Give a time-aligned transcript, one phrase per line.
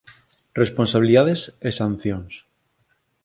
[0.61, 2.33] Responsabilidades e sancións